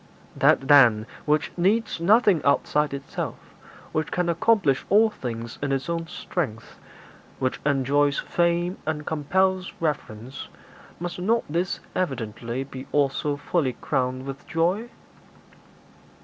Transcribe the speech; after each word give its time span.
'That, 0.35 0.67
then, 0.67 1.05
which 1.25 1.51
needs 1.55 1.99
nothing 2.01 2.41
outside 2.43 2.91
itself, 2.91 3.35
which 3.91 4.11
can 4.11 4.29
accomplish 4.29 4.83
all 4.89 5.11
things 5.11 5.59
in 5.61 5.71
its 5.71 5.87
own 5.87 6.07
strength, 6.07 6.79
which 7.37 7.59
enjoys 7.67 8.17
fame 8.17 8.77
and 8.87 9.05
compels 9.05 9.73
reverence, 9.79 10.47
must 10.99 11.19
not 11.19 11.43
this 11.47 11.81
evidently 11.93 12.63
be 12.63 12.87
also 12.91 13.37
fully 13.37 13.73
crowned 13.73 14.25
with 14.25 14.47
joy?' 14.47 14.89